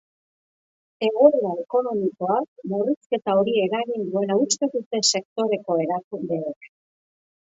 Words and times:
Egoera 1.07 1.49
ekonomikoak 1.63 2.63
murrizketa 2.71 3.35
hori 3.41 3.53
eragin 3.65 4.07
duela 4.15 4.39
uste 4.45 4.71
dute 4.77 5.03
sektoreko 5.11 5.77
erakundeek. 5.85 6.71